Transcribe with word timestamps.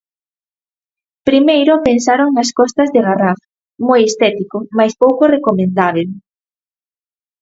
Primeiro 1.29 1.73
pensaron 1.87 2.29
nas 2.33 2.49
Costas 2.59 2.89
de 2.95 2.99
Garraf, 3.07 3.39
moi 3.87 4.01
estético, 4.09 4.57
mais 4.77 4.93
pouco 5.01 5.23
recomendábel. 5.35 6.07